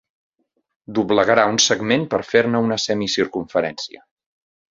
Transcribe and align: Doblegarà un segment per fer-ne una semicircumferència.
Doblegarà 0.99 1.43
un 1.51 1.59
segment 1.65 2.07
per 2.13 2.21
fer-ne 2.31 2.63
una 2.69 2.79
semicircumferència. 2.87 4.05